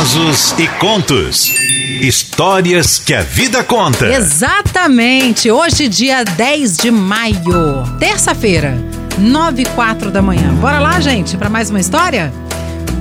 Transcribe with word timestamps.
Casos 0.00 0.52
e 0.58 0.66
contos. 0.78 1.52
Histórias 2.00 2.98
que 2.98 3.12
a 3.12 3.20
vida 3.20 3.62
conta. 3.62 4.10
Exatamente! 4.10 5.50
Hoje, 5.50 5.88
dia 5.88 6.24
10 6.24 6.78
de 6.78 6.90
maio, 6.90 7.84
terça-feira, 7.98 8.82
9 9.18 9.60
e 9.60 9.66
4 9.66 10.10
da 10.10 10.22
manhã. 10.22 10.54
Bora 10.54 10.78
lá, 10.78 10.98
gente, 11.00 11.36
para 11.36 11.50
mais 11.50 11.68
uma 11.68 11.78
história? 11.78 12.32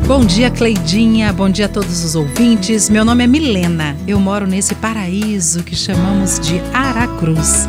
Bom 0.05 0.25
dia, 0.25 0.51
Cleidinha. 0.51 1.31
Bom 1.31 1.49
dia 1.49 1.67
a 1.67 1.69
todos 1.69 2.03
os 2.03 2.15
ouvintes. 2.15 2.89
Meu 2.89 3.05
nome 3.05 3.23
é 3.23 3.27
Milena. 3.27 3.95
Eu 4.05 4.19
moro 4.19 4.45
nesse 4.45 4.75
paraíso 4.75 5.63
que 5.63 5.77
chamamos 5.77 6.37
de 6.37 6.61
Aracruz. 6.73 7.65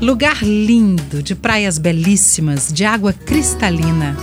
Lugar 0.00 0.40
lindo, 0.40 1.20
de 1.20 1.34
praias 1.34 1.78
belíssimas, 1.78 2.72
de 2.72 2.84
água 2.84 3.12
cristalina. 3.12 4.16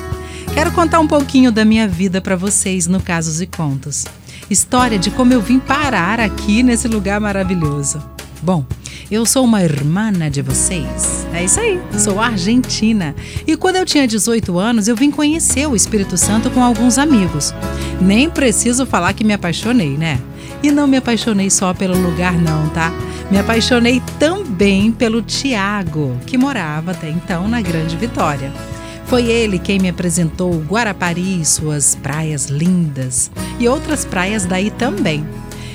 Quero 0.54 0.72
contar 0.72 1.02
um 1.02 1.08
pouquinho 1.08 1.52
da 1.52 1.66
minha 1.66 1.90
vida 1.90 2.22
para 2.22 2.38
vocês 2.38 2.88
no 2.88 3.02
Casos 3.02 3.42
e 3.42 3.46
Contos. 3.46 4.06
História 4.50 4.98
de 4.98 5.12
como 5.12 5.32
eu 5.32 5.42
vim 5.42 5.60
parar 5.60 6.20
aqui 6.20 6.64
nesse 6.64 6.88
lugar 6.88 7.20
maravilhoso. 7.20 8.02
Bom, 8.42 8.66
eu 9.12 9.26
sou 9.26 9.44
uma 9.46 9.62
irmã 9.62 10.12
de 10.30 10.42
vocês. 10.42 11.28
É 11.34 11.44
isso 11.44 11.60
aí, 11.60 11.80
sou 12.00 12.20
argentina. 12.20 13.16
E 13.46 13.56
quando 13.56 13.76
eu 13.76 13.86
tinha 13.86 14.08
18 14.08 14.58
anos, 14.58 14.88
eu 14.88 14.96
vim 14.96 15.12
conhecer 15.12 15.68
o 15.68 15.76
Espírito 15.76 16.18
Santo 16.18 16.50
com 16.50 16.64
alguns 16.64 16.98
amigos. 16.98 17.54
Nem 18.02 18.30
preciso 18.30 18.88
falar 18.88 19.14
que 19.14 19.24
me 19.24 19.34
apaixonei, 19.34 19.98
né? 19.98 20.20
E 20.64 20.72
não 20.72 20.88
me 20.88 20.98
apaixonei 20.98 21.50
só 21.50 21.74
pelo 21.74 21.98
lugar, 22.02 22.34
não, 22.34 22.70
tá? 22.70 22.92
Me 23.30 23.38
apaixonei 23.38 24.02
também 24.18 24.92
pelo 24.92 25.22
Tiago, 25.22 26.18
que 26.26 26.38
morava 26.40 26.92
até 26.92 27.10
então 27.10 27.48
na 27.48 27.62
Grande 27.62 27.96
Vitória. 27.96 28.52
Foi 29.10 29.26
ele 29.26 29.58
quem 29.58 29.80
me 29.80 29.90
apresentou 29.90 30.54
Guarapari 30.60 31.42
e 31.42 31.46
suas 31.46 31.96
praias 31.96 32.46
lindas 32.46 33.32
e 33.60 33.68
outras 33.68 34.06
praias 34.06 34.46
daí 34.46 34.70
também. 34.70 35.26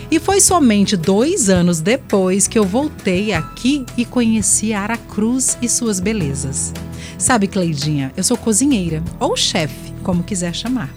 E 0.08 0.20
foi 0.20 0.40
somente 0.40 0.96
dois 0.96 1.50
anos 1.50 1.80
depois 1.80 2.46
que 2.46 2.56
eu 2.56 2.64
voltei 2.64 3.32
aqui 3.32 3.84
e 3.96 4.04
conheci 4.04 4.72
Aracruz 4.72 5.58
e 5.60 5.68
suas 5.68 5.98
belezas. 5.98 6.72
Sabe, 7.18 7.48
Cleidinha, 7.48 8.12
eu 8.16 8.22
sou 8.22 8.36
cozinheira, 8.36 9.02
ou 9.18 9.36
chefe, 9.36 9.92
como 10.04 10.22
quiser 10.22 10.54
chamar. 10.54 10.94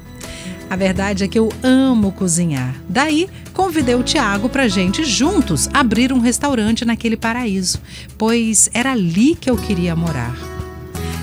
A 0.70 0.76
verdade 0.76 1.24
é 1.24 1.28
que 1.28 1.40
eu 1.40 1.50
amo 1.64 2.12
cozinhar. 2.12 2.76
Daí, 2.88 3.28
convidei 3.52 3.96
o 3.96 4.04
Tiago 4.04 4.48
para 4.48 4.68
gente 4.68 5.04
juntos 5.04 5.68
abrir 5.74 6.14
um 6.14 6.20
restaurante 6.20 6.86
naquele 6.86 7.18
paraíso, 7.18 7.82
pois 8.16 8.70
era 8.76 8.92
ali 8.92 9.34
que 9.34 9.50
eu 9.50 9.58
queria 9.58 9.96
morar. 9.96 10.57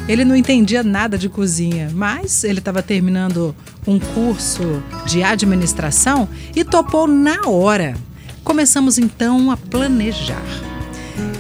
Ele 0.07 0.25
não 0.25 0.37
entendia 0.37 0.83
nada 0.83 1.17
de 1.17 1.29
cozinha, 1.31 1.91
mas 1.95 2.45
ele 2.45 2.59
estava 2.59 2.83
terminando 2.83 3.57
um 3.87 3.99
curso 3.99 4.83
de 5.07 5.23
administração 5.23 6.29
e 6.55 6.63
topou 6.63 7.07
na 7.07 7.49
hora. 7.49 7.97
Começamos 8.43 8.99
então 8.99 9.51
a 9.51 9.57
planejar. 9.57 10.43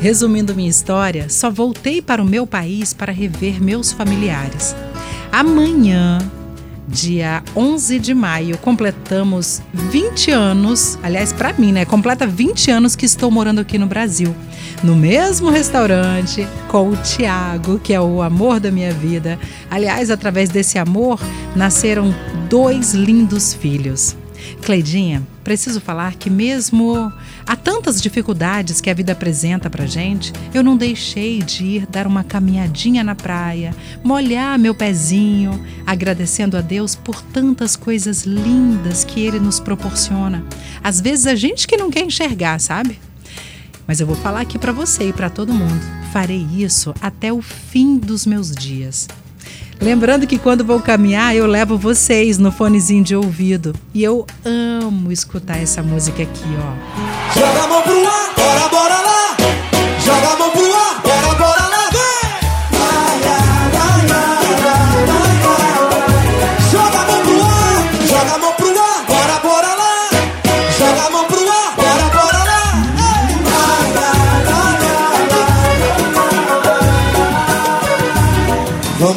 Resumindo 0.00 0.54
minha 0.54 0.70
história, 0.70 1.28
só 1.28 1.50
voltei 1.50 2.00
para 2.00 2.22
o 2.22 2.26
meu 2.26 2.46
país 2.46 2.94
para 2.94 3.12
rever 3.12 3.62
meus 3.62 3.92
familiares. 3.92 4.74
Amanhã 5.30 6.18
dia 6.86 7.42
11 7.56 7.98
de 7.98 8.14
maio, 8.14 8.58
completamos 8.58 9.62
20 9.72 10.30
anos, 10.30 10.98
aliás, 11.02 11.32
para 11.32 11.52
mim, 11.54 11.72
né? 11.72 11.84
Completa 11.84 12.26
20 12.26 12.70
anos 12.70 12.94
que 12.94 13.06
estou 13.06 13.30
morando 13.30 13.60
aqui 13.60 13.78
no 13.78 13.86
Brasil. 13.86 14.34
No 14.82 14.94
mesmo 14.94 15.50
restaurante, 15.50 16.46
com 16.68 16.90
o 16.90 16.96
Tiago, 16.96 17.78
que 17.78 17.94
é 17.94 18.00
o 18.00 18.20
amor 18.22 18.60
da 18.60 18.70
minha 18.70 18.92
vida. 18.92 19.38
Aliás, 19.70 20.10
através 20.10 20.48
desse 20.50 20.78
amor, 20.78 21.20
nasceram 21.56 22.14
dois 22.48 22.92
lindos 22.92 23.54
filhos. 23.54 24.16
Cleidinha, 24.62 25.22
preciso 25.42 25.80
falar 25.80 26.14
que 26.14 26.30
mesmo 26.30 27.12
há 27.46 27.54
tantas 27.54 28.00
dificuldades 28.00 28.80
que 28.80 28.88
a 28.88 28.94
vida 28.94 29.12
apresenta 29.12 29.68
pra 29.68 29.86
gente, 29.86 30.32
eu 30.52 30.62
não 30.62 30.76
deixei 30.76 31.42
de 31.42 31.64
ir 31.64 31.86
dar 31.86 32.06
uma 32.06 32.24
caminhadinha 32.24 33.04
na 33.04 33.14
praia, 33.14 33.74
molhar 34.02 34.58
meu 34.58 34.74
pezinho, 34.74 35.64
agradecendo 35.86 36.56
a 36.56 36.60
Deus 36.60 36.94
por 36.94 37.20
tantas 37.20 37.76
coisas 37.76 38.24
lindas 38.24 39.04
que 39.04 39.20
ele 39.20 39.38
nos 39.38 39.60
proporciona. 39.60 40.44
Às 40.82 41.00
vezes 41.00 41.26
a 41.26 41.34
gente 41.34 41.66
que 41.66 41.76
não 41.76 41.90
quer 41.90 42.04
enxergar, 42.04 42.58
sabe? 42.58 42.98
Mas 43.86 44.00
eu 44.00 44.06
vou 44.06 44.16
falar 44.16 44.40
aqui 44.40 44.58
para 44.58 44.72
você 44.72 45.10
e 45.10 45.12
para 45.12 45.28
todo 45.28 45.52
mundo. 45.52 45.80
Farei 46.12 46.46
isso 46.56 46.94
até 47.00 47.32
o 47.32 47.42
fim 47.42 47.98
dos 47.98 48.24
meus 48.24 48.50
dias. 48.50 49.06
Lembrando 49.80 50.26
que 50.26 50.38
quando 50.38 50.64
vou 50.64 50.80
caminhar, 50.80 51.34
eu 51.34 51.46
levo 51.46 51.76
vocês 51.76 52.38
no 52.38 52.50
fonezinho 52.50 53.04
de 53.04 53.14
ouvido. 53.14 53.74
E 53.92 54.02
eu 54.02 54.26
amo 54.44 55.12
escutar 55.12 55.58
essa 55.58 55.82
música 55.82 56.22
aqui, 56.22 56.44
ó. 56.58 57.38
Joga 57.38 57.62
a 57.62 57.66
mão 57.66 57.82
pro 57.82 58.06
ar, 58.06 58.34
bora, 58.34 58.68
bora 58.68 59.03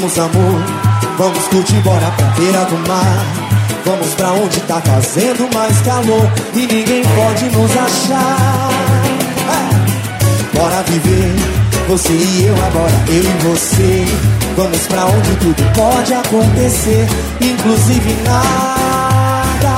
Vamos 0.07 0.19
amor, 0.19 0.63
vamos 1.17 1.47
curtir, 1.47 1.81
bora 1.81 2.09
pra 2.11 2.27
beira 2.27 2.63
do 2.63 2.77
mar. 2.87 3.25
Vamos 3.85 4.07
pra 4.13 4.31
onde 4.31 4.57
tá 4.61 4.79
fazendo 4.79 5.53
mais 5.53 5.81
calor. 5.81 6.31
E 6.53 6.59
ninguém 6.59 7.03
pode 7.03 7.45
nos 7.49 7.71
achar. 7.71 8.69
É. 9.51 10.57
Bora 10.57 10.81
viver, 10.83 11.35
você 11.89 12.13
e 12.13 12.45
eu 12.45 12.55
agora, 12.55 13.03
eu 13.09 13.21
e 13.21 13.49
você. 13.49 14.05
Vamos 14.55 14.79
pra 14.87 15.07
onde 15.07 15.35
tudo 15.41 15.73
pode 15.75 16.13
acontecer. 16.13 17.05
Inclusive 17.41 18.17
nada 18.23 19.77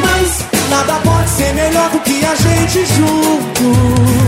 Mas 0.00 0.44
nada 0.70 0.92
pode 1.02 1.30
ser 1.30 1.52
melhor 1.54 1.90
do 1.90 1.98
que 1.98 2.24
a 2.24 2.34
gente 2.36 2.86
junto 2.86 4.23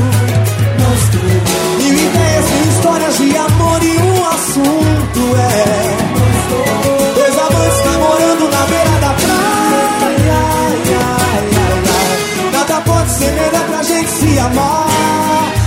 Melhor 13.34 13.64
pra 13.68 13.82
gente 13.82 14.10
se 14.10 14.38
amar. 14.38 14.86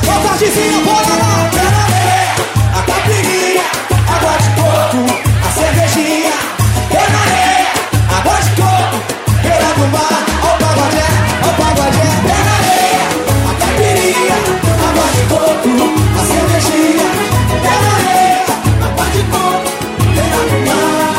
Ô 0.07 0.27
tardezinha, 0.27 0.79
bora 0.85 1.15
lá, 1.21 1.49
na 1.53 1.61
areia 1.83 2.33
A 2.73 2.81
caipirinha, 2.81 3.65
água 4.07 4.33
de 4.37 4.49
coco 4.59 5.01
A 5.45 5.49
cervejinha, 5.51 6.33
pé 6.89 7.03
na 7.11 7.19
areia 7.21 7.71
Água 8.17 8.35
de 8.41 8.51
coco, 8.59 8.97
beira 9.43 9.71
do 9.77 9.85
mar 9.93 10.19
o 10.41 10.51
pagodé, 10.63 11.09
o 11.43 11.51
pagodé, 11.61 12.07
pé 12.25 12.37
na 12.47 12.53
areia 12.59 13.05
A 13.49 13.53
caipirinha, 13.59 14.37
água 14.87 15.07
de 15.13 15.21
coco 15.29 15.73
A 16.17 16.21
cervejinha, 16.31 17.07
pé 17.63 17.73
na 17.83 17.91
areia 17.99 18.49
Água 18.87 19.05
de 19.13 19.21
coco, 19.33 19.69
beira 20.15 20.41
do 20.49 20.57
mar! 20.67 21.09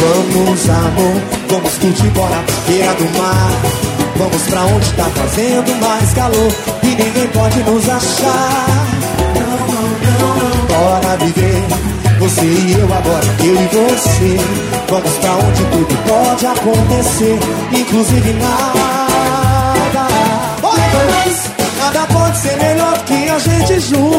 Vamos, 0.00 0.62
amor, 0.70 1.16
vamos 1.50 1.74
curtir, 1.78 2.10
bora 2.10 2.40
beira 2.66 2.92
do 2.94 3.06
mar 3.18 3.91
Vamos 4.16 4.42
pra 4.42 4.60
onde 4.62 4.92
tá 4.92 5.04
fazendo 5.04 5.80
mais 5.80 6.12
calor. 6.14 6.52
E 6.82 6.86
ninguém 6.86 7.28
pode 7.28 7.62
nos 7.64 7.88
achar. 7.88 8.86
Bora 10.68 11.16
viver, 11.18 11.62
você 12.18 12.44
e 12.44 12.72
eu 12.78 12.92
agora, 12.92 13.26
eu 13.40 13.54
e 13.54 13.66
você. 13.68 14.36
Vamos 14.88 15.12
pra 15.18 15.32
onde 15.32 15.64
tudo 15.64 15.96
pode 16.06 16.46
acontecer. 16.46 17.38
Inclusive 17.72 18.32
nada. 18.34 19.02
Mas 20.62 21.50
nada 21.78 22.06
pode 22.12 22.38
ser 22.38 22.56
melhor 22.56 22.98
que 23.04 23.28
a 23.28 23.38
gente 23.38 23.80
junto 23.80 24.11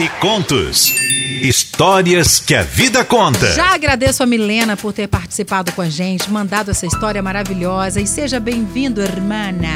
e 0.00 0.08
contos. 0.20 0.92
Histórias 1.42 2.40
que 2.40 2.54
a 2.54 2.62
vida 2.62 3.04
conta. 3.04 3.52
Já 3.52 3.74
agradeço 3.74 4.22
a 4.22 4.26
Milena 4.26 4.76
por 4.76 4.92
ter 4.92 5.06
participado 5.06 5.72
com 5.72 5.82
a 5.82 5.88
gente, 5.88 6.30
mandado 6.30 6.70
essa 6.70 6.86
história 6.86 7.22
maravilhosa. 7.22 8.00
E 8.00 8.06
seja 8.06 8.40
bem-vindo, 8.40 9.00
hermana. 9.00 9.68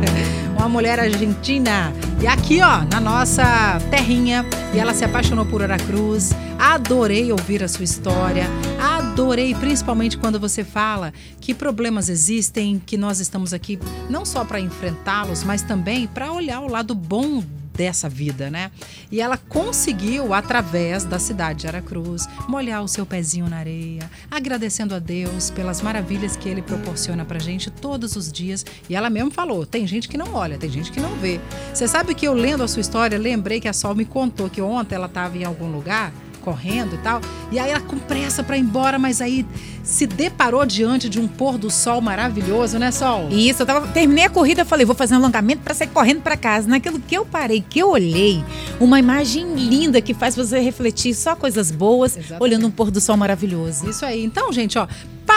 Uma 0.56 0.68
mulher 0.68 1.00
argentina. 1.00 1.92
E 2.20 2.26
aqui, 2.26 2.60
ó, 2.62 2.82
na 2.90 3.00
nossa 3.00 3.78
terrinha. 3.90 4.44
E 4.74 4.78
ela 4.78 4.94
se 4.94 5.04
apaixonou 5.04 5.44
por 5.44 5.62
Aracruz. 5.62 6.32
Adorei 6.58 7.30
ouvir 7.30 7.62
a 7.62 7.68
sua 7.68 7.84
história. 7.84 8.46
Adorei, 8.80 9.54
principalmente 9.54 10.16
quando 10.16 10.40
você 10.40 10.64
fala 10.64 11.12
que 11.40 11.52
problemas 11.54 12.08
existem, 12.08 12.80
que 12.84 12.96
nós 12.96 13.20
estamos 13.20 13.52
aqui 13.52 13.78
não 14.08 14.24
só 14.24 14.44
para 14.44 14.60
enfrentá-los, 14.60 15.44
mas 15.44 15.62
também 15.62 16.06
para 16.06 16.32
olhar 16.32 16.60
o 16.60 16.68
lado 16.68 16.94
bom 16.94 17.42
dessa 17.74 18.08
vida, 18.08 18.50
né? 18.50 18.70
E 19.10 19.20
ela 19.20 19.36
conseguiu, 19.36 20.34
através 20.34 21.04
da 21.04 21.18
cidade 21.18 21.60
de 21.60 21.66
Aracruz, 21.66 22.28
molhar 22.48 22.82
o 22.82 22.88
seu 22.88 23.06
pezinho 23.06 23.48
na 23.48 23.58
areia, 23.58 24.10
agradecendo 24.30 24.94
a 24.94 24.98
Deus 24.98 25.50
pelas 25.50 25.80
maravilhas 25.80 26.36
que 26.36 26.48
ele 26.48 26.62
proporciona 26.62 27.24
pra 27.24 27.38
gente 27.38 27.70
todos 27.70 28.16
os 28.16 28.30
dias. 28.30 28.64
E 28.88 28.94
ela 28.94 29.10
mesmo 29.10 29.30
falou: 29.30 29.66
tem 29.66 29.86
gente 29.86 30.08
que 30.08 30.18
não 30.18 30.34
olha, 30.34 30.58
tem 30.58 30.70
gente 30.70 30.92
que 30.92 31.00
não 31.00 31.16
vê. 31.16 31.40
Você 31.72 31.88
sabe 31.88 32.14
que 32.14 32.26
eu 32.26 32.34
lendo 32.34 32.62
a 32.62 32.68
sua 32.68 32.80
história, 32.80 33.18
lembrei 33.18 33.60
que 33.60 33.68
a 33.68 33.72
Sol 33.72 33.94
me 33.94 34.04
contou 34.04 34.50
que 34.50 34.60
ontem 34.60 34.94
ela 34.94 35.06
estava 35.06 35.36
em 35.36 35.44
algum 35.44 35.70
lugar 35.70 36.12
correndo 36.42 36.94
e 36.94 36.98
tal. 36.98 37.20
E 37.50 37.58
aí 37.58 37.70
ela 37.70 37.80
com 37.80 37.98
pressa 37.98 38.42
para 38.42 38.56
ir 38.56 38.60
embora, 38.60 38.98
mas 38.98 39.20
aí 39.20 39.46
se 39.82 40.06
deparou 40.06 40.64
diante 40.64 41.08
de 41.08 41.20
um 41.20 41.26
pôr 41.26 41.58
do 41.58 41.70
sol 41.70 42.00
maravilhoso, 42.00 42.78
né, 42.78 42.90
Sol? 42.90 43.28
Isso, 43.30 43.62
eu 43.62 43.66
tava, 43.66 43.88
terminei 43.88 44.24
a 44.24 44.30
corrida, 44.30 44.64
falei, 44.64 44.86
vou 44.86 44.94
fazer 44.94 45.14
um 45.14 45.18
alongamento 45.18 45.62
para 45.62 45.74
sair 45.74 45.88
correndo 45.88 46.20
para 46.20 46.36
casa. 46.36 46.68
Naquilo 46.68 47.00
que 47.00 47.16
eu 47.16 47.24
parei, 47.24 47.64
que 47.68 47.78
eu 47.78 47.90
olhei, 47.90 48.44
uma 48.78 48.98
imagem 48.98 49.54
linda 49.54 50.00
que 50.00 50.14
faz 50.14 50.36
você 50.36 50.60
refletir 50.60 51.14
só 51.14 51.34
coisas 51.34 51.70
boas, 51.70 52.16
Exatamente. 52.16 52.42
olhando 52.42 52.66
um 52.66 52.70
pôr 52.70 52.90
do 52.90 53.00
sol 53.00 53.16
maravilhoso. 53.16 53.88
Isso 53.88 54.04
aí. 54.04 54.24
Então, 54.24 54.52
gente, 54.52 54.78
ó, 54.78 54.86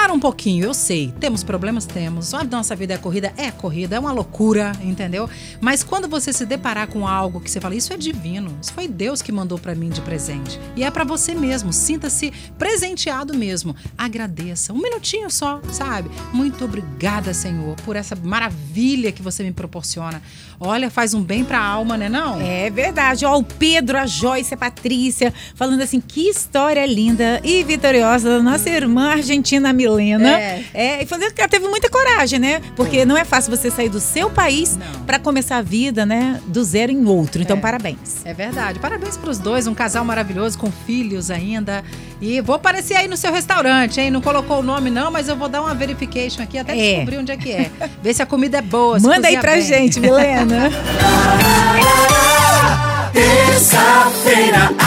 para 0.06 0.14
um 0.14 0.20
pouquinho, 0.20 0.66
eu 0.66 0.74
sei, 0.76 1.12
temos 1.20 1.44
problemas, 1.44 1.88
temos. 1.88 2.32
A 2.36 2.44
nossa 2.44 2.76
vida 2.76 2.94
é 2.94 2.98
corrida, 2.98 3.34
é 3.38 3.50
corrida, 3.50 3.96
é 3.96 4.00
uma 4.00 4.12
loucura, 4.12 4.72
entendeu? 4.84 5.28
Mas 5.60 5.84
quando 5.84 6.08
você 6.08 6.32
se 6.32 6.46
deparar 6.46 6.88
com 6.88 7.08
algo 7.08 7.42
que 7.42 7.50
você 7.50 7.60
fala, 7.60 7.74
isso 7.74 7.92
é 7.92 7.98
divino, 7.98 8.56
isso 8.62 8.72
foi 8.72 8.88
Deus 8.88 9.24
que 9.24 9.32
mandou 9.32 9.58
para 9.58 9.74
mim 9.74 9.90
de 9.90 10.02
presente. 10.02 10.60
E 10.76 10.84
é 10.84 10.92
para 10.92 11.04
você 11.04 11.34
mesmo, 11.34 11.74
sinta-se 11.74 12.32
presenteado 12.56 13.34
mesmo. 13.34 13.76
Agradeça, 13.98 14.74
um 14.74 14.80
minutinho 14.80 15.32
só, 15.32 15.60
sabe? 15.72 16.12
Muito 16.32 16.64
obrigada, 16.66 17.34
Senhor, 17.34 17.76
por 17.78 17.96
essa 17.96 18.16
maravilha 18.16 19.12
que 19.12 19.24
você 19.24 19.42
me 19.42 19.52
proporciona. 19.52 20.22
Olha, 20.60 20.92
faz 20.92 21.16
um 21.16 21.24
bem 21.24 21.44
para 21.44 21.58
a 21.58 21.66
alma, 21.66 21.98
né 21.98 22.08
não? 22.08 22.40
É 22.40 22.70
verdade. 22.70 23.26
Ó, 23.26 23.40
o 23.40 23.44
Pedro, 23.44 23.98
a 23.98 24.06
Joyce, 24.06 24.54
a 24.54 24.58
Patrícia, 24.58 25.34
falando 25.56 25.82
assim, 25.82 26.00
que 26.00 26.30
história 26.30 26.86
linda 26.86 27.42
e 27.44 27.64
vitoriosa 27.64 28.30
da 28.30 28.44
nossa 28.44 28.70
irmã 28.70 29.14
argentina 29.14 29.74
Milena. 29.74 29.95
É. 30.30 30.64
é 30.74 31.02
e 31.02 31.06
que 31.06 31.42
ela 31.42 31.48
teve 31.48 31.68
muita 31.68 31.90
coragem, 31.90 32.40
né? 32.40 32.62
Porque 32.76 33.06
não 33.06 33.18
é 33.18 33.24
fácil 33.24 33.56
você 33.56 33.70
sair 33.70 33.90
do 33.90 34.00
seu 34.00 34.30
país 34.30 34.78
para 35.06 35.20
começar 35.20 35.58
a 35.58 35.62
vida, 35.62 36.06
né, 36.06 36.40
do 36.48 36.64
zero 36.64 36.92
em 36.92 37.06
outro. 37.06 37.42
Então, 37.42 37.58
é. 37.58 37.60
parabéns. 37.60 38.26
É 38.26 38.34
verdade. 38.34 38.80
Parabéns 38.80 39.18
para 39.18 39.30
os 39.30 39.38
dois, 39.38 39.68
um 39.68 39.74
casal 39.74 40.04
maravilhoso 40.04 40.58
com 40.58 40.72
filhos 40.72 41.30
ainda. 41.32 41.84
E 42.22 42.42
vou 42.42 42.56
aparecer 42.56 42.96
aí 42.96 43.08
no 43.08 43.18
seu 43.18 43.32
restaurante, 43.32 44.00
hein? 44.00 44.10
Não 44.10 44.22
colocou 44.22 44.60
o 44.60 44.64
nome 44.64 44.90
não, 44.90 45.12
mas 45.12 45.28
eu 45.28 45.36
vou 45.36 45.50
dar 45.50 45.62
uma 45.62 45.74
verification 45.74 46.42
aqui 46.42 46.58
até 46.58 46.78
é. 46.78 46.92
descobrir 46.92 47.18
onde 47.18 47.32
é 47.32 47.38
que 47.38 47.52
é. 47.52 47.72
Ver 48.02 48.14
se 48.14 48.22
a 48.22 48.26
comida 48.26 48.58
é 48.58 48.62
boa. 48.62 49.00
Manda 49.00 49.28
aí 49.28 49.38
pra 49.38 49.54
bem. 49.54 49.62
gente, 49.62 50.00
Milena. 50.00 50.70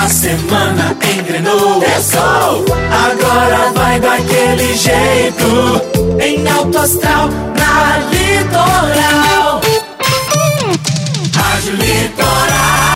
A 0.08 0.10
semana 0.10 0.96
engrenou. 1.18 1.80
Terçou. 1.80 2.64
Agora 2.90 3.70
vai 3.74 4.00
daquele 4.00 4.74
jeito. 4.74 5.82
Em 6.18 6.48
alto 6.48 6.78
astral, 6.78 7.28
na 7.28 7.98
litoral. 8.08 9.60
A 11.36 11.60
Juliana 11.60 12.07